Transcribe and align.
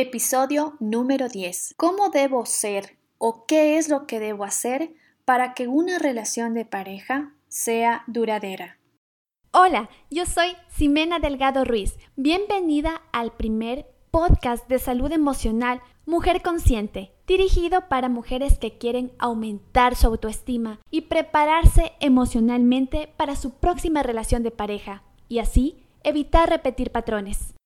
Episodio 0.00 0.76
número 0.78 1.28
10. 1.28 1.74
¿Cómo 1.76 2.10
debo 2.10 2.46
ser 2.46 2.96
o 3.18 3.46
qué 3.46 3.78
es 3.78 3.88
lo 3.88 4.06
que 4.06 4.20
debo 4.20 4.44
hacer 4.44 4.94
para 5.24 5.54
que 5.54 5.66
una 5.66 5.98
relación 5.98 6.54
de 6.54 6.64
pareja 6.64 7.34
sea 7.48 8.04
duradera? 8.06 8.78
Hola, 9.50 9.90
yo 10.08 10.24
soy 10.24 10.50
Ximena 10.70 11.18
Delgado 11.18 11.64
Ruiz. 11.64 11.98
Bienvenida 12.14 13.02
al 13.10 13.32
primer 13.32 13.86
podcast 14.12 14.68
de 14.68 14.78
salud 14.78 15.10
emocional 15.10 15.82
Mujer 16.06 16.42
Consciente, 16.42 17.12
dirigido 17.26 17.88
para 17.88 18.08
mujeres 18.08 18.56
que 18.56 18.78
quieren 18.78 19.10
aumentar 19.18 19.96
su 19.96 20.06
autoestima 20.06 20.78
y 20.92 21.00
prepararse 21.08 21.94
emocionalmente 21.98 23.12
para 23.16 23.34
su 23.34 23.58
próxima 23.58 24.04
relación 24.04 24.44
de 24.44 24.52
pareja 24.52 25.02
y 25.28 25.40
así 25.40 25.82
evitar 26.04 26.48
repetir 26.48 26.92
patrones. 26.92 27.57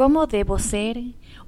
¿Cómo 0.00 0.26
debo 0.26 0.58
ser 0.58 0.98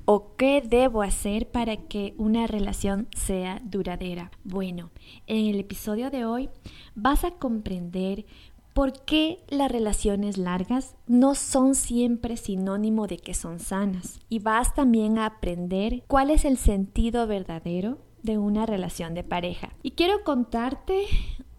o 0.05 0.37
qué 0.37 0.61
debo 0.61 1.01
hacer 1.01 1.51
para 1.51 1.79
que 1.79 2.13
una 2.19 2.47
relación 2.47 3.09
sea 3.17 3.63
duradera? 3.65 4.31
Bueno, 4.45 4.91
en 5.27 5.47
el 5.47 5.59
episodio 5.59 6.11
de 6.11 6.27
hoy 6.27 6.51
vas 6.95 7.25
a 7.25 7.31
comprender 7.31 8.27
por 8.75 9.07
qué 9.07 9.43
las 9.49 9.73
relaciones 9.73 10.37
largas 10.37 10.97
no 11.07 11.35
son 11.35 11.75
siempre 11.75 12.37
sinónimo 12.37 13.07
de 13.07 13.17
que 13.17 13.33
son 13.33 13.59
sanas 13.59 14.21
y 14.29 14.41
vas 14.41 14.75
también 14.75 15.17
a 15.17 15.25
aprender 15.25 16.05
cuál 16.07 16.29
es 16.29 16.45
el 16.45 16.59
sentido 16.59 17.27
verdadero 17.27 18.01
de 18.23 18.37
una 18.37 18.67
relación 18.67 19.15
de 19.15 19.25
pareja. 19.25 19.71
Y 19.83 19.93
quiero 19.93 20.25
contarte 20.25 21.05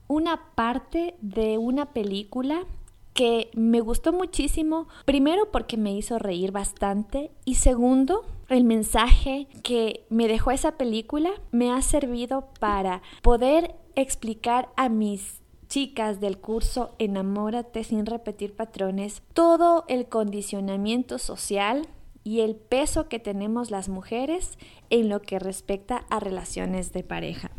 una 0.07 0.53
parte 0.53 1.15
de 1.21 1.57
una 1.57 1.87
película 1.87 2.67
que 3.13 3.49
me 3.53 3.79
gustó 3.79 4.11
muchísimo, 4.13 4.87
primero 5.05 5.51
porque 5.51 5.77
me 5.77 5.93
hizo 5.93 6.19
reír 6.19 6.51
bastante 6.51 7.31
y 7.45 7.55
segundo, 7.55 8.25
el 8.49 8.63
mensaje 8.63 9.47
que 9.63 10.05
me 10.09 10.27
dejó 10.27 10.51
esa 10.51 10.77
película 10.77 11.31
me 11.51 11.71
ha 11.71 11.81
servido 11.81 12.49
para 12.59 13.01
poder 13.21 13.75
explicar 13.95 14.69
a 14.75 14.89
mis 14.89 15.41
chicas 15.67 16.19
del 16.19 16.37
curso 16.37 16.93
Enamórate 16.99 17.83
sin 17.83 18.05
repetir 18.05 18.55
patrones 18.55 19.23
todo 19.33 19.85
el 19.87 20.07
condicionamiento 20.07 21.17
social 21.17 21.87
y 22.23 22.41
el 22.41 22.55
peso 22.55 23.09
que 23.09 23.19
tenemos 23.19 23.71
las 23.71 23.89
mujeres 23.89 24.57
en 24.89 25.09
lo 25.09 25.21
que 25.21 25.39
respecta 25.39 26.05
a 26.09 26.19
relaciones 26.19 26.93
de 26.93 27.03
pareja. 27.03 27.51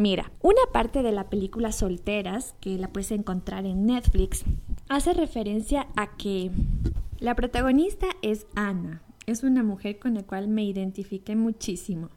Mira, 0.00 0.32
una 0.40 0.62
parte 0.72 1.02
de 1.02 1.12
la 1.12 1.28
película 1.28 1.72
Solteras, 1.72 2.54
que 2.62 2.78
la 2.78 2.88
puedes 2.88 3.10
encontrar 3.10 3.66
en 3.66 3.84
Netflix, 3.84 4.44
hace 4.88 5.12
referencia 5.12 5.88
a 5.94 6.16
que 6.16 6.50
la 7.18 7.34
protagonista 7.34 8.06
es 8.22 8.46
Ana. 8.54 9.02
Es 9.26 9.42
una 9.42 9.62
mujer 9.62 9.98
con 9.98 10.14
la 10.14 10.22
cual 10.22 10.48
me 10.48 10.64
identifiqué 10.64 11.36
muchísimo. 11.36 12.08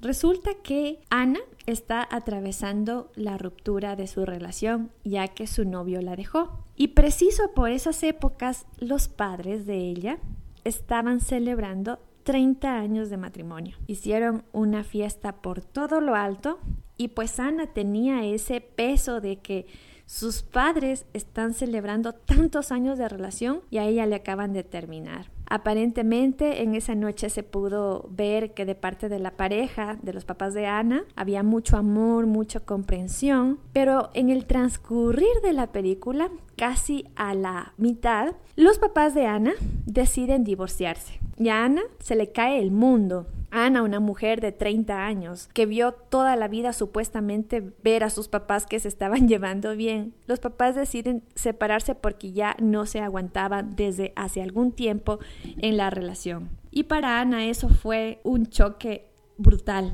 Resulta 0.00 0.50
que 0.64 0.98
Ana 1.10 1.38
está 1.64 2.08
atravesando 2.10 3.12
la 3.14 3.38
ruptura 3.38 3.94
de 3.94 4.08
su 4.08 4.26
relación 4.26 4.90
ya 5.04 5.28
que 5.28 5.46
su 5.46 5.64
novio 5.64 6.02
la 6.02 6.16
dejó. 6.16 6.64
Y 6.74 6.88
preciso 6.88 7.52
por 7.54 7.70
esas 7.70 8.02
épocas 8.02 8.66
los 8.80 9.06
padres 9.06 9.64
de 9.64 9.78
ella 9.78 10.18
estaban 10.64 11.20
celebrando 11.20 12.00
30 12.22 12.76
años 12.76 13.10
de 13.10 13.16
matrimonio. 13.16 13.76
Hicieron 13.86 14.44
una 14.52 14.84
fiesta 14.84 15.42
por 15.42 15.62
todo 15.62 16.00
lo 16.00 16.14
alto 16.14 16.58
y 16.96 17.08
pues 17.08 17.40
Ana 17.40 17.66
tenía 17.66 18.24
ese 18.24 18.60
peso 18.60 19.20
de 19.20 19.36
que 19.36 19.66
sus 20.10 20.42
padres 20.42 21.06
están 21.12 21.54
celebrando 21.54 22.12
tantos 22.12 22.72
años 22.72 22.98
de 22.98 23.08
relación 23.08 23.60
y 23.70 23.78
a 23.78 23.84
ella 23.84 24.06
le 24.06 24.16
acaban 24.16 24.52
de 24.52 24.64
terminar. 24.64 25.30
Aparentemente 25.48 26.62
en 26.62 26.74
esa 26.74 26.94
noche 26.94 27.30
se 27.30 27.42
pudo 27.42 28.08
ver 28.10 28.52
que 28.52 28.64
de 28.64 28.74
parte 28.74 29.08
de 29.08 29.18
la 29.18 29.36
pareja, 29.36 29.98
de 30.02 30.12
los 30.12 30.24
papás 30.24 30.52
de 30.52 30.66
Ana, 30.66 31.04
había 31.16 31.42
mucho 31.42 31.76
amor, 31.76 32.26
mucha 32.26 32.60
comprensión, 32.60 33.60
pero 33.72 34.10
en 34.14 34.30
el 34.30 34.46
transcurrir 34.46 35.40
de 35.44 35.52
la 35.52 35.72
película, 35.72 36.28
casi 36.56 37.04
a 37.14 37.34
la 37.34 37.74
mitad, 37.78 38.34
los 38.56 38.78
papás 38.78 39.14
de 39.14 39.26
Ana 39.26 39.52
deciden 39.86 40.44
divorciarse. 40.44 41.20
Y 41.40 41.48
a 41.48 41.64
Ana 41.64 41.80
se 42.00 42.16
le 42.16 42.32
cae 42.32 42.60
el 42.60 42.70
mundo. 42.70 43.26
Ana, 43.50 43.82
una 43.82 43.98
mujer 43.98 44.42
de 44.42 44.52
30 44.52 45.06
años, 45.06 45.48
que 45.54 45.64
vio 45.64 45.92
toda 45.92 46.36
la 46.36 46.48
vida 46.48 46.74
supuestamente 46.74 47.72
ver 47.82 48.04
a 48.04 48.10
sus 48.10 48.28
papás 48.28 48.66
que 48.66 48.78
se 48.78 48.88
estaban 48.88 49.26
llevando 49.28 49.74
bien. 49.74 50.12
Los 50.26 50.38
papás 50.38 50.74
deciden 50.74 51.22
separarse 51.34 51.94
porque 51.94 52.32
ya 52.32 52.56
no 52.60 52.84
se 52.84 53.00
aguantaban 53.00 53.74
desde 53.74 54.12
hace 54.16 54.42
algún 54.42 54.72
tiempo 54.72 55.18
en 55.56 55.78
la 55.78 55.88
relación. 55.88 56.50
Y 56.70 56.84
para 56.84 57.20
Ana 57.20 57.46
eso 57.46 57.70
fue 57.70 58.20
un 58.22 58.46
choque 58.46 59.10
brutal. 59.38 59.92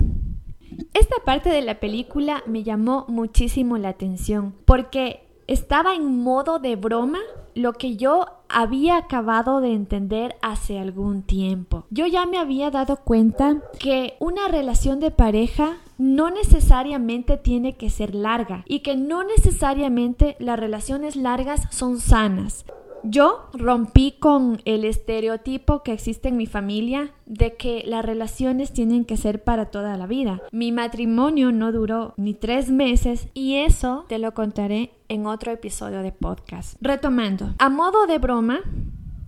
Esta 0.94 1.16
parte 1.24 1.48
de 1.48 1.62
la 1.62 1.78
película 1.78 2.42
me 2.48 2.64
llamó 2.64 3.06
muchísimo 3.08 3.78
la 3.78 3.90
atención 3.90 4.52
porque 4.64 5.25
estaba 5.46 5.94
en 5.94 6.22
modo 6.22 6.58
de 6.58 6.76
broma 6.76 7.20
lo 7.54 7.72
que 7.72 7.96
yo 7.96 8.26
había 8.48 8.96
acabado 8.96 9.60
de 9.60 9.72
entender 9.72 10.36
hace 10.42 10.78
algún 10.78 11.22
tiempo. 11.22 11.84
Yo 11.90 12.06
ya 12.06 12.26
me 12.26 12.38
había 12.38 12.70
dado 12.70 12.96
cuenta 12.96 13.62
que 13.78 14.14
una 14.20 14.48
relación 14.48 15.00
de 15.00 15.10
pareja 15.10 15.78
no 15.98 16.30
necesariamente 16.30 17.38
tiene 17.38 17.76
que 17.76 17.88
ser 17.90 18.14
larga 18.14 18.62
y 18.66 18.80
que 18.80 18.96
no 18.96 19.24
necesariamente 19.24 20.36
las 20.38 20.58
relaciones 20.58 21.16
largas 21.16 21.62
son 21.70 21.98
sanas. 21.98 22.66
Yo 23.08 23.48
rompí 23.52 24.16
con 24.18 24.60
el 24.64 24.84
estereotipo 24.84 25.84
que 25.84 25.92
existe 25.92 26.28
en 26.28 26.36
mi 26.36 26.46
familia 26.46 27.12
de 27.24 27.54
que 27.54 27.84
las 27.86 28.04
relaciones 28.04 28.72
tienen 28.72 29.04
que 29.04 29.16
ser 29.16 29.44
para 29.44 29.66
toda 29.66 29.96
la 29.96 30.08
vida. 30.08 30.42
Mi 30.50 30.72
matrimonio 30.72 31.52
no 31.52 31.70
duró 31.70 32.14
ni 32.16 32.34
tres 32.34 32.68
meses 32.68 33.28
y 33.32 33.58
eso 33.58 34.06
te 34.08 34.18
lo 34.18 34.34
contaré 34.34 34.90
en 35.08 35.26
otro 35.26 35.52
episodio 35.52 36.02
de 36.02 36.10
podcast. 36.10 36.76
Retomando, 36.80 37.54
a 37.58 37.68
modo 37.68 38.08
de 38.08 38.18
broma, 38.18 38.62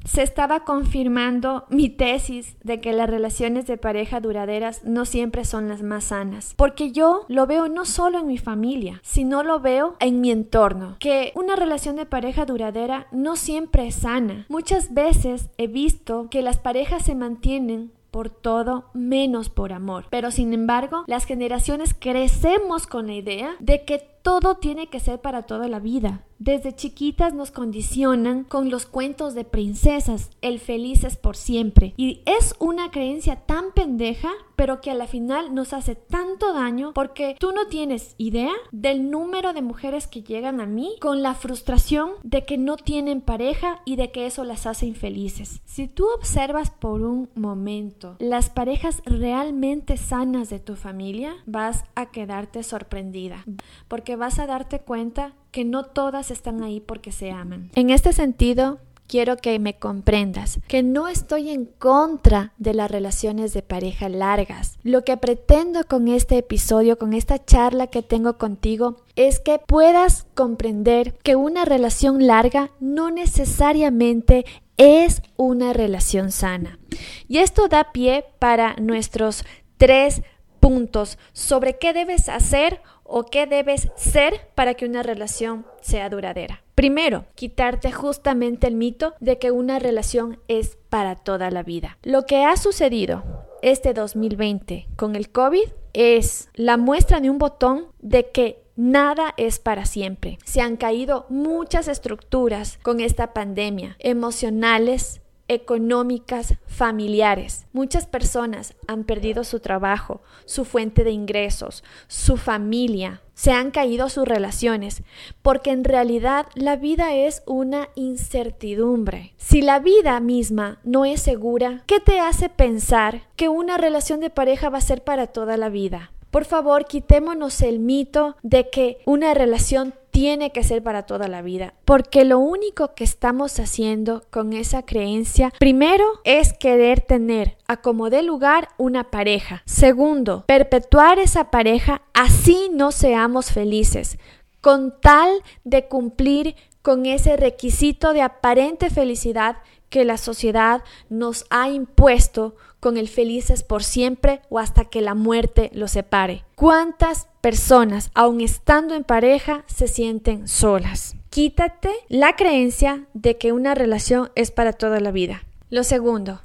se 0.08 0.22
estaba 0.22 0.64
confirmando 0.64 1.64
mi 1.68 1.90
tesis 1.90 2.56
de 2.64 2.80
que 2.80 2.92
las 2.92 3.10
relaciones 3.10 3.66
de 3.66 3.76
pareja 3.76 4.20
duraderas 4.20 4.82
no 4.84 5.04
siempre 5.04 5.44
son 5.44 5.68
las 5.68 5.82
más 5.82 6.04
sanas, 6.04 6.54
porque 6.56 6.92
yo 6.92 7.26
lo 7.28 7.46
veo 7.46 7.68
no 7.68 7.84
solo 7.84 8.18
en 8.18 8.26
mi 8.26 8.38
familia, 8.38 9.00
sino 9.02 9.42
lo 9.42 9.60
veo 9.60 9.96
en 10.00 10.20
mi 10.20 10.30
entorno, 10.30 10.96
que 10.98 11.32
una 11.34 11.56
relación 11.56 11.96
de 11.96 12.06
pareja 12.06 12.46
duradera 12.46 13.06
no 13.12 13.36
siempre 13.36 13.86
es 13.86 13.96
sana. 13.96 14.46
Muchas 14.48 14.94
veces 14.94 15.50
he 15.58 15.66
visto 15.66 16.28
que 16.30 16.42
las 16.42 16.58
parejas 16.58 17.04
se 17.04 17.14
mantienen 17.14 17.92
por 18.10 18.30
todo 18.30 18.86
menos 18.94 19.50
por 19.50 19.72
amor. 19.72 20.06
Pero 20.10 20.30
sin 20.30 20.54
embargo, 20.54 21.04
las 21.06 21.26
generaciones 21.26 21.94
crecemos 21.94 22.86
con 22.86 23.06
la 23.06 23.14
idea 23.14 23.56
de 23.60 23.84
que 23.84 24.17
todo 24.28 24.56
tiene 24.56 24.88
que 24.88 25.00
ser 25.00 25.22
para 25.22 25.44
toda 25.44 25.68
la 25.68 25.80
vida. 25.80 26.26
Desde 26.38 26.76
chiquitas 26.76 27.34
nos 27.34 27.50
condicionan 27.50 28.44
con 28.44 28.70
los 28.70 28.86
cuentos 28.86 29.34
de 29.34 29.44
princesas, 29.44 30.30
el 30.40 30.60
feliz 30.60 31.02
es 31.02 31.16
por 31.16 31.34
siempre. 31.34 31.94
Y 31.96 32.20
es 32.26 32.54
una 32.60 32.92
creencia 32.92 33.36
tan 33.46 33.72
pendeja, 33.72 34.30
pero 34.54 34.80
que 34.80 34.92
a 34.92 34.94
la 34.94 35.08
final 35.08 35.52
nos 35.52 35.72
hace 35.72 35.96
tanto 35.96 36.52
daño 36.52 36.92
porque 36.92 37.36
tú 37.40 37.50
no 37.52 37.66
tienes 37.66 38.14
idea 38.18 38.52
del 38.70 39.10
número 39.10 39.52
de 39.52 39.62
mujeres 39.62 40.06
que 40.06 40.22
llegan 40.22 40.60
a 40.60 40.66
mí 40.66 40.94
con 41.00 41.22
la 41.22 41.34
frustración 41.34 42.10
de 42.22 42.44
que 42.44 42.56
no 42.56 42.76
tienen 42.76 43.20
pareja 43.20 43.80
y 43.84 43.96
de 43.96 44.12
que 44.12 44.26
eso 44.26 44.44
las 44.44 44.66
hace 44.66 44.86
infelices. 44.86 45.60
Si 45.64 45.88
tú 45.88 46.06
observas 46.14 46.70
por 46.70 47.02
un 47.02 47.30
momento 47.34 48.16
las 48.20 48.48
parejas 48.50 49.02
realmente 49.06 49.96
sanas 49.96 50.50
de 50.50 50.60
tu 50.60 50.76
familia, 50.76 51.34
vas 51.46 51.84
a 51.96 52.10
quedarte 52.10 52.62
sorprendida 52.62 53.44
porque 53.88 54.14
vas 54.18 54.38
a 54.38 54.46
darte 54.46 54.80
cuenta 54.80 55.34
que 55.50 55.64
no 55.64 55.84
todas 55.84 56.30
están 56.30 56.62
ahí 56.62 56.80
porque 56.80 57.12
se 57.12 57.30
aman. 57.30 57.70
En 57.74 57.90
este 57.90 58.12
sentido, 58.12 58.78
quiero 59.08 59.38
que 59.38 59.58
me 59.58 59.76
comprendas 59.78 60.60
que 60.68 60.82
no 60.82 61.08
estoy 61.08 61.50
en 61.50 61.64
contra 61.64 62.52
de 62.58 62.74
las 62.74 62.90
relaciones 62.90 63.52
de 63.54 63.62
pareja 63.62 64.08
largas. 64.08 64.78
Lo 64.84 65.02
que 65.02 65.16
pretendo 65.16 65.84
con 65.84 66.06
este 66.06 66.38
episodio, 66.38 66.98
con 66.98 67.14
esta 67.14 67.44
charla 67.44 67.88
que 67.88 68.02
tengo 68.02 68.38
contigo, 68.38 68.98
es 69.16 69.40
que 69.40 69.58
puedas 69.58 70.26
comprender 70.34 71.14
que 71.24 71.34
una 71.34 71.64
relación 71.64 72.26
larga 72.26 72.70
no 72.78 73.10
necesariamente 73.10 74.44
es 74.76 75.22
una 75.36 75.72
relación 75.72 76.30
sana. 76.30 76.78
Y 77.26 77.38
esto 77.38 77.66
da 77.68 77.92
pie 77.92 78.24
para 78.38 78.76
nuestros 78.76 79.44
tres 79.76 80.22
puntos 80.60 81.18
sobre 81.32 81.78
qué 81.78 81.92
debes 81.92 82.28
hacer 82.28 82.80
o 83.04 83.24
qué 83.24 83.46
debes 83.46 83.88
ser 83.96 84.48
para 84.54 84.74
que 84.74 84.84
una 84.84 85.02
relación 85.02 85.66
sea 85.80 86.10
duradera. 86.10 86.62
Primero, 86.74 87.24
quitarte 87.34 87.90
justamente 87.90 88.66
el 88.66 88.74
mito 88.74 89.14
de 89.18 89.38
que 89.38 89.50
una 89.50 89.78
relación 89.78 90.38
es 90.46 90.76
para 90.88 91.16
toda 91.16 91.50
la 91.50 91.62
vida. 91.62 91.98
Lo 92.02 92.26
que 92.26 92.44
ha 92.44 92.56
sucedido 92.56 93.24
este 93.62 93.94
2020 93.94 94.88
con 94.96 95.16
el 95.16 95.30
COVID 95.30 95.68
es 95.94 96.50
la 96.54 96.76
muestra 96.76 97.20
de 97.20 97.30
un 97.30 97.38
botón 97.38 97.86
de 97.98 98.30
que 98.30 98.68
Nada 98.80 99.34
es 99.36 99.58
para 99.58 99.86
siempre. 99.86 100.38
Se 100.44 100.60
han 100.60 100.76
caído 100.76 101.26
muchas 101.30 101.88
estructuras 101.88 102.78
con 102.80 103.00
esta 103.00 103.34
pandemia, 103.34 103.96
emocionales, 103.98 105.20
económicas, 105.48 106.54
familiares. 106.66 107.66
Muchas 107.72 108.06
personas 108.06 108.74
han 108.86 109.04
perdido 109.04 109.44
su 109.44 109.60
trabajo, 109.60 110.22
su 110.44 110.64
fuente 110.64 111.04
de 111.04 111.10
ingresos, 111.10 111.82
su 112.06 112.36
familia, 112.36 113.22
se 113.34 113.52
han 113.52 113.70
caído 113.70 114.08
sus 114.08 114.26
relaciones, 114.26 115.04
porque 115.42 115.70
en 115.70 115.84
realidad 115.84 116.46
la 116.54 116.74
vida 116.74 117.14
es 117.14 117.42
una 117.46 117.88
incertidumbre. 117.94 119.32
Si 119.36 119.62
la 119.62 119.78
vida 119.78 120.18
misma 120.18 120.80
no 120.82 121.04
es 121.04 121.22
segura, 121.22 121.84
¿qué 121.86 122.00
te 122.00 122.18
hace 122.18 122.48
pensar 122.48 123.22
que 123.36 123.48
una 123.48 123.76
relación 123.76 124.18
de 124.18 124.30
pareja 124.30 124.70
va 124.70 124.78
a 124.78 124.80
ser 124.80 125.04
para 125.04 125.28
toda 125.28 125.56
la 125.56 125.68
vida? 125.68 126.10
Por 126.30 126.44
favor, 126.44 126.84
quitémonos 126.84 127.62
el 127.62 127.78
mito 127.78 128.36
de 128.42 128.68
que 128.68 128.98
una 129.06 129.32
relación 129.32 129.94
tiene 130.18 130.50
que 130.50 130.64
ser 130.64 130.82
para 130.82 131.04
toda 131.04 131.28
la 131.28 131.42
vida, 131.42 131.74
porque 131.84 132.24
lo 132.24 132.40
único 132.40 132.92
que 132.96 133.04
estamos 133.04 133.60
haciendo 133.60 134.24
con 134.30 134.52
esa 134.52 134.84
creencia, 134.84 135.52
primero, 135.60 136.04
es 136.24 136.52
querer 136.52 137.00
tener 137.00 137.56
a 137.68 137.76
como 137.76 138.10
de 138.10 138.24
lugar 138.24 138.70
una 138.78 139.12
pareja. 139.12 139.62
Segundo, 139.64 140.42
perpetuar 140.48 141.20
esa 141.20 141.52
pareja 141.52 142.02
así 142.14 142.68
no 142.72 142.90
seamos 142.90 143.52
felices, 143.52 144.18
con 144.60 145.00
tal 145.00 145.30
de 145.62 145.86
cumplir 145.86 146.56
con 146.82 147.06
ese 147.06 147.36
requisito 147.36 148.12
de 148.12 148.22
aparente 148.22 148.90
felicidad 148.90 149.58
que 149.88 150.04
la 150.04 150.16
sociedad 150.16 150.82
nos 151.08 151.46
ha 151.50 151.68
impuesto 151.68 152.56
con 152.80 152.96
el 152.96 153.06
felices 153.06 153.62
por 153.62 153.84
siempre 153.84 154.42
o 154.48 154.58
hasta 154.58 154.84
que 154.86 155.00
la 155.00 155.14
muerte 155.14 155.70
los 155.74 155.92
separe. 155.92 156.44
¿Cuántas 156.56 157.27
personas, 157.48 158.10
aun 158.12 158.42
estando 158.42 158.94
en 158.94 159.04
pareja, 159.04 159.64
se 159.68 159.88
sienten 159.88 160.46
solas? 160.48 161.16
Quítate 161.30 161.88
la 162.08 162.36
creencia 162.36 163.06
de 163.14 163.38
que 163.38 163.52
una 163.52 163.74
relación 163.74 164.30
es 164.34 164.50
para 164.50 164.74
toda 164.74 165.00
la 165.00 165.12
vida. 165.12 165.44
Lo 165.70 165.82
segundo, 165.82 166.42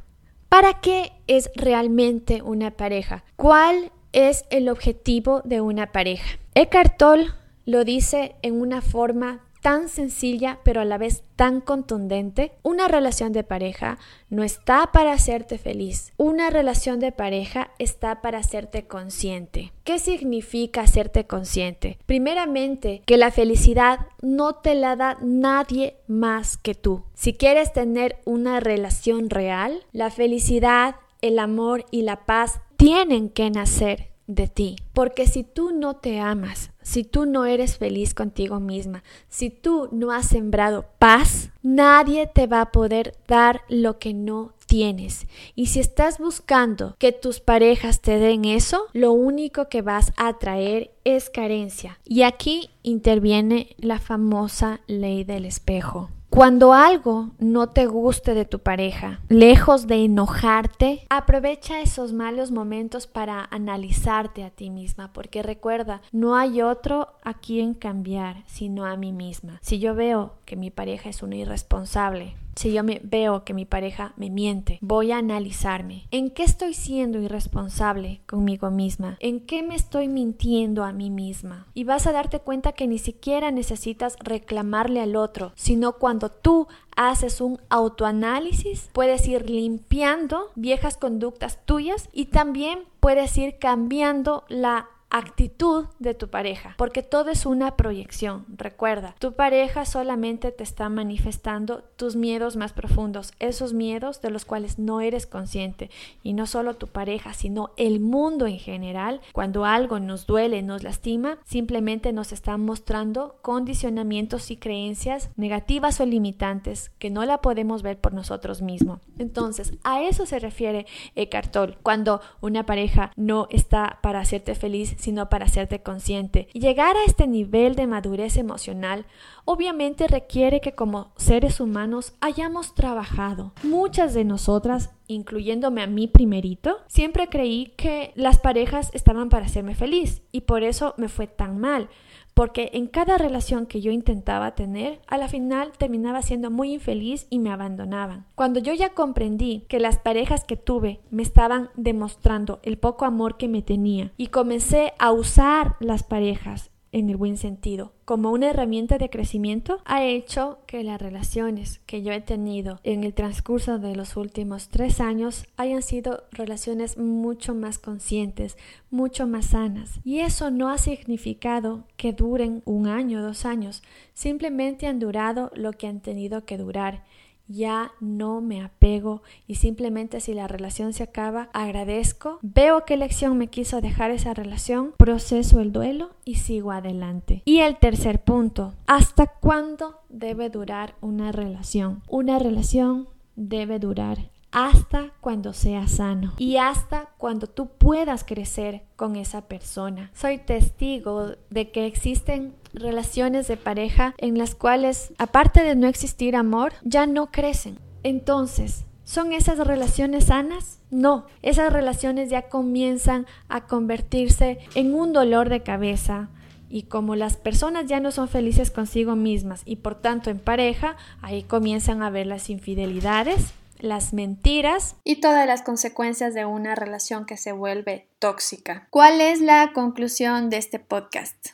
¿para 0.47 0.79
qué 0.79 1.11
es 1.27 1.51
realmente 1.57 2.41
una 2.41 2.71
pareja? 2.71 3.25
¿Cuál 3.35 3.91
es 4.13 4.45
el 4.49 4.69
objetivo 4.69 5.41
de 5.43 5.59
una 5.59 5.91
pareja? 5.91 6.39
Eckhart 6.55 6.95
Tolle 6.97 7.31
lo 7.65 7.83
dice 7.83 8.37
en 8.41 8.61
una 8.61 8.81
forma 8.81 9.41
tan 9.63 9.87
sencilla 9.87 10.59
pero 10.63 10.81
a 10.81 10.85
la 10.85 10.99
vez 10.99 11.23
tan 11.35 11.61
contundente. 11.61 12.51
Una 12.61 12.87
relación 12.87 13.31
de 13.31 13.43
pareja 13.43 13.97
no 14.29 14.43
está 14.43 14.91
para 14.91 15.13
hacerte 15.13 15.57
feliz. 15.57 16.11
Una 16.17 16.49
relación 16.49 16.99
de 16.99 17.13
pareja 17.13 17.71
está 17.79 18.21
para 18.21 18.39
hacerte 18.39 18.85
consciente. 18.85 19.71
¿Qué 19.85 19.99
significa 19.99 20.81
hacerte 20.81 21.25
consciente? 21.25 21.97
Primeramente, 22.05 23.01
que 23.05 23.17
la 23.17 23.31
felicidad 23.31 24.07
no 24.21 24.55
te 24.55 24.75
la 24.75 24.95
da 24.97 25.17
nadie 25.21 25.95
más 26.07 26.57
que 26.57 26.75
tú. 26.75 27.03
Si 27.13 27.33
quieres 27.33 27.71
tener 27.71 28.17
una 28.25 28.59
relación 28.59 29.29
real, 29.29 29.85
la 29.93 30.11
felicidad, 30.11 30.97
el 31.21 31.39
amor 31.39 31.85
y 31.89 32.01
la 32.01 32.25
paz 32.25 32.59
tienen 32.75 33.29
que 33.29 33.49
nacer 33.49 34.12
de 34.27 34.47
ti. 34.47 34.75
Porque 34.93 35.27
si 35.27 35.43
tú 35.43 35.71
no 35.71 35.95
te 35.95 36.19
amas, 36.19 36.71
si 36.81 37.03
tú 37.03 37.25
no 37.25 37.45
eres 37.45 37.77
feliz 37.77 38.13
contigo 38.13 38.59
misma, 38.59 39.03
si 39.29 39.49
tú 39.49 39.89
no 39.91 40.11
has 40.11 40.27
sembrado 40.27 40.85
paz, 40.99 41.49
nadie 41.61 42.27
te 42.27 42.47
va 42.47 42.61
a 42.61 42.71
poder 42.71 43.15
dar 43.27 43.61
lo 43.69 43.99
que 43.99 44.13
no 44.13 44.53
tienes. 44.65 45.27
Y 45.55 45.67
si 45.67 45.79
estás 45.79 46.19
buscando 46.19 46.95
que 46.99 47.11
tus 47.11 47.39
parejas 47.39 48.01
te 48.01 48.17
den 48.17 48.45
eso, 48.45 48.85
lo 48.93 49.11
único 49.11 49.69
que 49.69 49.81
vas 49.81 50.13
a 50.17 50.33
traer 50.39 50.91
es 51.03 51.29
carencia. 51.29 51.99
Y 52.05 52.23
aquí 52.23 52.69
interviene 52.81 53.75
la 53.77 53.99
famosa 53.99 54.81
ley 54.87 55.23
del 55.23 55.45
espejo. 55.45 56.09
Cuando 56.33 56.73
algo 56.73 57.29
no 57.37 57.69
te 57.69 57.85
guste 57.85 58.33
de 58.33 58.45
tu 58.45 58.57
pareja, 58.57 59.19
lejos 59.29 59.85
de 59.85 60.03
enojarte, 60.03 61.05
aprovecha 61.11 61.79
esos 61.79 62.11
malos 62.11 62.49
momentos 62.49 63.05
para 63.05 63.47
analizarte 63.51 64.43
a 64.43 64.49
ti 64.49 64.71
misma, 64.71 65.13
porque 65.13 65.43
recuerda, 65.43 66.01
no 66.11 66.35
hay 66.35 66.63
otro 66.63 67.09
a 67.23 67.35
quien 67.35 67.75
cambiar 67.75 68.37
sino 68.47 68.87
a 68.87 68.97
mí 68.97 69.11
misma. 69.11 69.59
Si 69.61 69.77
yo 69.77 69.93
veo 69.93 70.33
que 70.45 70.55
mi 70.55 70.71
pareja 70.71 71.07
es 71.07 71.21
una 71.21 71.35
irresponsable, 71.35 72.33
si 72.55 72.71
yo 72.71 72.83
me 72.83 73.01
veo 73.03 73.43
que 73.43 73.53
mi 73.53 73.65
pareja 73.65 74.13
me 74.17 74.29
miente, 74.29 74.79
voy 74.81 75.11
a 75.11 75.17
analizarme. 75.17 76.07
¿En 76.11 76.29
qué 76.29 76.43
estoy 76.43 76.73
siendo 76.73 77.19
irresponsable 77.19 78.21
conmigo 78.25 78.69
misma? 78.71 79.17
¿En 79.19 79.39
qué 79.39 79.63
me 79.63 79.75
estoy 79.75 80.07
mintiendo 80.07 80.83
a 80.83 80.93
mí 80.93 81.09
misma? 81.09 81.67
Y 81.73 81.83
vas 81.83 82.07
a 82.07 82.11
darte 82.11 82.39
cuenta 82.39 82.73
que 82.73 82.87
ni 82.87 82.99
siquiera 82.99 83.51
necesitas 83.51 84.17
reclamarle 84.19 85.01
al 85.01 85.15
otro, 85.15 85.51
sino 85.55 85.93
cuando 85.93 86.29
tú 86.29 86.67
haces 86.95 87.41
un 87.41 87.59
autoanálisis, 87.69 88.89
puedes 88.93 89.27
ir 89.27 89.49
limpiando 89.49 90.51
viejas 90.55 90.97
conductas 90.97 91.59
tuyas 91.65 92.09
y 92.13 92.25
también 92.25 92.83
puedes 92.99 93.37
ir 93.37 93.57
cambiando 93.59 94.43
la 94.47 94.89
actitud 95.13 95.85
de 95.99 96.15
tu 96.15 96.27
pareja, 96.29 96.73
porque 96.75 97.03
todo 97.03 97.29
es 97.29 97.45
una 97.45 97.77
proyección. 97.77 98.45
Recuerda, 98.49 99.15
tu 99.19 99.33
pareja 99.33 99.85
solamente 99.85 100.51
te 100.51 100.63
está 100.63 100.89
manifestando 100.89 101.83
tus 101.97 102.15
miedos 102.15 102.55
más 102.55 102.73
profundos, 102.73 103.31
esos 103.37 103.73
miedos 103.73 104.21
de 104.21 104.31
los 104.31 104.43
cuales 104.43 104.79
no 104.79 105.01
eres 105.01 105.27
consciente. 105.27 105.91
Y 106.23 106.33
no 106.33 106.47
solo 106.47 106.73
tu 106.73 106.87
pareja, 106.87 107.35
sino 107.35 107.71
el 107.77 107.99
mundo 107.99 108.47
en 108.47 108.57
general, 108.57 109.21
cuando 109.33 109.65
algo 109.65 109.99
nos 109.99 110.25
duele, 110.25 110.63
nos 110.63 110.81
lastima, 110.81 111.37
simplemente 111.45 112.11
nos 112.11 112.31
está 112.31 112.57
mostrando 112.57 113.35
condicionamientos 113.43 114.49
y 114.49 114.57
creencias 114.57 115.29
negativas 115.35 115.99
o 115.99 116.07
limitantes 116.07 116.89
que 116.97 117.11
no 117.11 117.23
la 117.23 117.39
podemos 117.39 117.83
ver 117.83 117.99
por 117.99 118.13
nosotros 118.13 118.63
mismos. 118.63 118.99
Entonces, 119.19 119.73
a 119.83 120.01
eso 120.01 120.25
se 120.25 120.39
refiere 120.39 120.87
Eckhart 121.15 121.51
Tolle, 121.51 121.77
cuando 121.83 122.19
una 122.41 122.65
pareja 122.65 123.11
no 123.15 123.45
está 123.51 123.99
para 124.01 124.19
hacerte 124.19 124.55
feliz, 124.55 124.95
sino 125.03 125.29
para 125.29 125.45
hacerte 125.45 125.81
consciente. 125.81 126.47
Y 126.53 126.59
llegar 126.59 126.95
a 126.95 127.03
este 127.05 127.27
nivel 127.27 127.75
de 127.75 127.87
madurez 127.87 128.37
emocional 128.37 129.05
obviamente 129.45 130.07
requiere 130.07 130.61
que 130.61 130.73
como 130.73 131.11
seres 131.17 131.59
humanos 131.59 132.13
hayamos 132.21 132.73
trabajado. 132.73 133.53
Muchas 133.63 134.13
de 134.13 134.23
nosotras 134.23 134.91
incluyéndome 135.07 135.81
a 135.81 135.87
mí 135.87 136.07
primerito, 136.07 136.77
siempre 136.87 137.27
creí 137.27 137.73
que 137.77 138.13
las 138.15 138.39
parejas 138.39 138.89
estaban 138.93 139.29
para 139.29 139.45
hacerme 139.45 139.75
feliz 139.75 140.21
y 140.31 140.41
por 140.41 140.63
eso 140.63 140.93
me 140.97 141.09
fue 141.09 141.27
tan 141.27 141.59
mal 141.59 141.89
porque 142.33 142.71
en 142.73 142.87
cada 142.87 143.17
relación 143.17 143.65
que 143.65 143.81
yo 143.81 143.91
intentaba 143.91 144.55
tener, 144.55 145.01
a 145.07 145.17
la 145.17 145.27
final 145.27 145.71
terminaba 145.77 146.21
siendo 146.21 146.51
muy 146.51 146.73
infeliz 146.73 147.27
y 147.29 147.39
me 147.39 147.51
abandonaban. 147.51 148.25
Cuando 148.35 148.59
yo 148.59 148.73
ya 148.73 148.89
comprendí 148.93 149.65
que 149.69 149.79
las 149.79 149.99
parejas 149.99 150.43
que 150.43 150.57
tuve 150.57 150.99
me 151.11 151.23
estaban 151.23 151.69
demostrando 151.75 152.59
el 152.63 152.77
poco 152.77 153.05
amor 153.05 153.37
que 153.37 153.47
me 153.47 153.61
tenía 153.61 154.11
y 154.17 154.27
comencé 154.27 154.93
a 154.99 155.11
usar 155.11 155.75
las 155.79 156.03
parejas 156.03 156.72
en 156.93 157.09
el 157.09 157.17
buen 157.17 157.37
sentido, 157.37 157.91
como 158.05 158.31
una 158.31 158.51
herramienta 158.51 158.97
de 158.97 159.09
crecimiento, 159.09 159.81
ha 159.83 160.05
hecho 160.05 160.59
que 160.67 160.83
las 160.83 161.01
relaciones 161.01 161.81
que 161.85 162.03
yo 162.03 162.13
he 162.13 162.21
tenido 162.21 162.79
en 162.83 163.03
el 163.03 163.13
transcurso 163.13 163.79
de 163.79 163.95
los 163.95 164.15
últimos 164.15 164.69
tres 164.69 165.01
años 165.01 165.45
hayan 165.57 165.81
sido 165.81 166.23
relaciones 166.31 166.97
mucho 166.97 167.55
más 167.55 167.79
conscientes, 167.79 168.57
mucho 168.91 169.27
más 169.27 169.47
sanas. 169.47 169.99
Y 170.05 170.19
eso 170.19 170.51
no 170.51 170.69
ha 170.69 170.77
significado 170.77 171.83
que 171.97 172.13
duren 172.13 172.61
un 172.65 172.87
año 172.87 173.23
dos 173.23 173.45
años, 173.45 173.81
simplemente 174.13 174.85
han 174.85 174.99
durado 174.99 175.51
lo 175.55 175.73
que 175.73 175.87
han 175.87 175.99
tenido 175.99 176.45
que 176.45 176.57
durar 176.57 177.03
ya 177.47 177.91
no 177.99 178.41
me 178.41 178.61
apego 178.61 179.21
y 179.47 179.55
simplemente 179.55 180.19
si 180.19 180.33
la 180.33 180.47
relación 180.47 180.93
se 180.93 181.03
acaba, 181.03 181.49
agradezco, 181.53 182.39
veo 182.41 182.85
qué 182.85 182.97
lección 182.97 183.37
me 183.37 183.47
quiso 183.47 183.81
dejar 183.81 184.11
esa 184.11 184.33
relación, 184.33 184.93
proceso 184.97 185.59
el 185.59 185.71
duelo 185.71 186.11
y 186.25 186.35
sigo 186.35 186.71
adelante. 186.71 187.41
Y 187.45 187.59
el 187.59 187.77
tercer 187.77 188.23
punto, 188.23 188.73
¿hasta 188.87 189.27
cuándo 189.27 189.99
debe 190.09 190.49
durar 190.49 190.95
una 191.01 191.31
relación? 191.31 192.01
Una 192.07 192.39
relación 192.39 193.07
debe 193.35 193.79
durar 193.79 194.33
hasta 194.53 195.11
cuando 195.19 195.51
sea 195.51 195.87
sano 195.87 196.33
y 196.37 196.57
hasta 196.57 197.09
cuando 197.17 197.47
tú 197.47 197.69
puedas 197.69 198.23
crecer 198.23 198.83
con 198.95 199.15
esa 199.15 199.47
persona. 199.47 200.11
Soy 200.13 200.37
testigo 200.37 201.31
de 201.49 201.71
que 201.71 201.87
existen 201.87 202.53
relaciones 202.73 203.47
de 203.47 203.57
pareja 203.57 204.15
en 204.17 204.37
las 204.37 204.55
cuales, 204.55 205.13
aparte 205.17 205.63
de 205.63 205.75
no 205.75 205.87
existir 205.87 206.35
amor, 206.35 206.73
ya 206.83 207.05
no 207.05 207.31
crecen. 207.31 207.79
Entonces, 208.03 208.85
¿Son 209.05 209.33
esas 209.33 209.57
relaciones 209.57 210.27
sanas? 210.27 210.79
No, 210.89 211.25
esas 211.41 211.73
relaciones 211.73 212.29
ya 212.29 212.43
comienzan 212.43 213.27
a 213.49 213.67
convertirse 213.67 214.59
en 214.75 214.95
un 214.95 215.11
dolor 215.11 215.49
de 215.49 215.61
cabeza, 215.61 216.29
y 216.73 216.83
como 216.83 217.15
las 217.15 217.37
personas 217.37 217.85
ya 217.85 217.99
no 217.99 218.09
son 218.11 218.27
felices 218.27 218.71
consigo 218.71 219.15
mismas 219.15 219.61
y 219.65 219.75
por 219.75 219.93
tanto 219.93 220.31
en 220.31 220.39
pareja, 220.39 220.97
ahí 221.21 221.43
comienzan 221.43 222.01
a 222.01 222.09
ver 222.09 222.25
las 222.25 222.49
infidelidades, 222.49 223.53
las 223.77 224.11
mentiras 224.11 224.95
y 225.03 225.17
todas 225.17 225.45
las 225.45 225.61
consecuencias 225.61 226.33
de 226.33 226.45
una 226.45 226.73
relación 226.73 227.27
que 227.27 227.37
se 227.37 227.51
vuelve 227.51 228.07
tóxica. 228.17 228.87
¿Cuál 228.89 229.21
es 229.21 229.39
la 229.39 229.71
conclusión 229.73 230.49
de 230.49 230.57
este 230.57 230.79
podcast? 230.79 231.49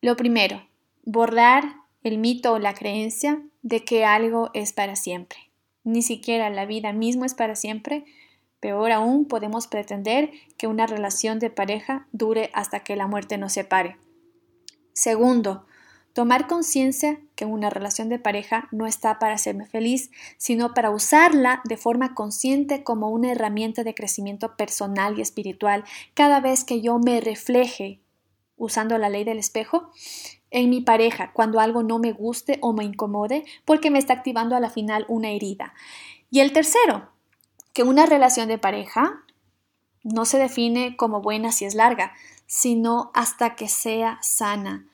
Lo 0.00 0.16
primero, 0.16 0.66
borrar 1.04 1.76
el 2.02 2.18
mito 2.18 2.52
o 2.52 2.58
la 2.58 2.74
creencia 2.74 3.42
de 3.62 3.84
que 3.84 4.04
algo 4.04 4.50
es 4.54 4.72
para 4.72 4.96
siempre. 4.96 5.38
ni 5.84 6.02
siquiera 6.02 6.50
la 6.50 6.66
vida 6.66 6.92
misma 6.92 7.26
es 7.26 7.34
para 7.34 7.54
siempre, 7.54 8.04
peor 8.58 8.90
aún 8.90 9.26
podemos 9.26 9.68
pretender 9.68 10.32
que 10.58 10.66
una 10.66 10.86
relación 10.86 11.38
de 11.38 11.48
pareja 11.48 12.08
dure 12.10 12.50
hasta 12.54 12.80
que 12.80 12.96
la 12.96 13.06
muerte 13.06 13.38
nos 13.38 13.52
separe. 13.52 13.96
Segundo, 14.92 15.66
tomar 16.12 16.48
conciencia 16.48 17.20
que 17.36 17.44
una 17.44 17.70
relación 17.70 18.08
de 18.08 18.18
pareja 18.18 18.68
no 18.72 18.86
está 18.86 19.18
para 19.20 19.34
hacerme 19.34 19.66
feliz, 19.66 20.10
sino 20.38 20.74
para 20.74 20.90
usarla 20.90 21.60
de 21.64 21.76
forma 21.76 22.14
consciente 22.14 22.82
como 22.82 23.10
una 23.10 23.30
herramienta 23.30 23.84
de 23.84 23.94
crecimiento 23.94 24.56
personal 24.56 25.18
y 25.18 25.22
espiritual 25.22 25.84
cada 26.14 26.40
vez 26.40 26.64
que 26.64 26.80
yo 26.80 26.98
me 26.98 27.20
refleje 27.20 28.00
usando 28.56 28.98
la 28.98 29.08
ley 29.08 29.24
del 29.24 29.38
espejo 29.38 29.90
en 30.50 30.70
mi 30.70 30.80
pareja 30.80 31.32
cuando 31.32 31.60
algo 31.60 31.82
no 31.82 31.98
me 31.98 32.12
guste 32.12 32.58
o 32.62 32.72
me 32.72 32.84
incomode 32.84 33.44
porque 33.64 33.90
me 33.90 33.98
está 33.98 34.14
activando 34.14 34.56
a 34.56 34.60
la 34.60 34.70
final 34.70 35.04
una 35.08 35.30
herida. 35.30 35.74
Y 36.30 36.40
el 36.40 36.52
tercero, 36.52 37.08
que 37.72 37.82
una 37.82 38.06
relación 38.06 38.48
de 38.48 38.58
pareja 38.58 39.22
no 40.02 40.24
se 40.24 40.38
define 40.38 40.96
como 40.96 41.20
buena 41.20 41.52
si 41.52 41.64
es 41.64 41.74
larga, 41.74 42.12
sino 42.46 43.10
hasta 43.14 43.56
que 43.56 43.68
sea 43.68 44.18
sana. 44.22 44.86